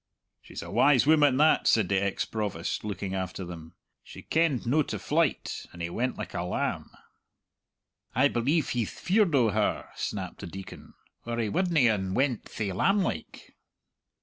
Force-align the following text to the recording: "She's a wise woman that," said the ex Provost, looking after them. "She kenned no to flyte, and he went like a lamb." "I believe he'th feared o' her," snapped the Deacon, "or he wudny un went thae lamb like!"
"She's 0.41 0.63
a 0.63 0.71
wise 0.71 1.05
woman 1.05 1.37
that," 1.37 1.67
said 1.67 1.87
the 1.87 2.03
ex 2.03 2.25
Provost, 2.25 2.83
looking 2.83 3.13
after 3.13 3.45
them. 3.45 3.75
"She 4.03 4.23
kenned 4.23 4.65
no 4.65 4.81
to 4.81 4.97
flyte, 4.97 5.67
and 5.71 5.79
he 5.79 5.91
went 5.91 6.17
like 6.17 6.33
a 6.33 6.41
lamb." 6.41 6.89
"I 8.15 8.27
believe 8.27 8.69
he'th 8.69 8.89
feared 8.89 9.35
o' 9.35 9.49
her," 9.51 9.89
snapped 9.95 10.39
the 10.39 10.47
Deacon, 10.47 10.95
"or 11.27 11.37
he 11.37 11.49
wudny 11.49 11.87
un 11.87 12.15
went 12.15 12.45
thae 12.45 12.73
lamb 12.73 13.03
like!" 13.03 13.55